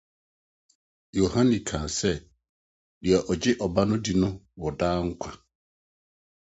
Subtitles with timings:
[1.19, 2.11] Yohane kae sɛ:
[3.01, 5.29] “Nea ogye Ɔba no di no wɔ daa nkwa